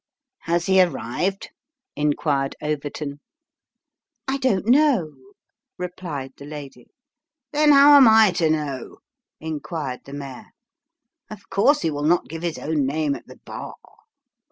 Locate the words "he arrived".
0.65-1.51